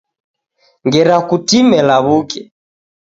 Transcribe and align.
Ngera 0.87 1.15
kutime 1.29 1.79
law'uke. 1.89 2.41